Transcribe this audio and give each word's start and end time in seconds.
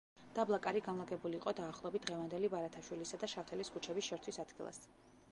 დაბლა 0.35 0.57
კარი 0.67 0.79
განლაგებული 0.85 1.37
იყო 1.39 1.51
დაახლოებით 1.59 2.07
დღევანდელი 2.07 2.49
ბარათაშვილისა 2.53 3.19
და 3.25 3.29
შავთელის 3.35 3.69
ქუჩების 3.75 4.07
შერთვის 4.13 4.41
ადგილას. 4.45 4.81